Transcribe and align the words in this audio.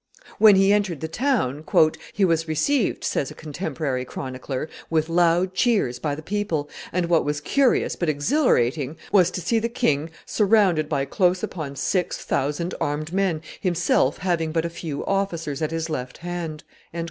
When 0.39 0.55
he 0.55 0.73
entered 0.73 0.99
the 0.99 1.07
town, 1.07 1.63
"he 2.11 2.25
was 2.25 2.47
received," 2.47 3.03
says 3.03 3.29
a 3.29 3.35
contemporary 3.35 4.03
chronicler, 4.03 4.67
"with 4.89 5.09
loud 5.09 5.53
cheers 5.53 5.99
by 5.99 6.15
the 6.15 6.23
people; 6.23 6.67
and 6.91 7.05
what 7.05 7.23
was 7.23 7.39
curious, 7.39 7.95
but 7.95 8.09
exhilarating, 8.09 8.97
was 9.11 9.29
to 9.29 9.41
see 9.41 9.59
the 9.59 9.69
king 9.69 10.09
surrounded 10.25 10.89
by 10.89 11.05
close 11.05 11.43
upon 11.43 11.75
six 11.75 12.17
thousand 12.17 12.73
armed 12.81 13.13
men, 13.13 13.43
himself 13.59 14.17
having 14.17 14.51
but 14.51 14.65
a 14.65 14.71
few 14.71 15.05
officers 15.05 15.61
at 15.61 15.69
his 15.69 15.87
left 15.87 16.17
hand." 16.17 16.63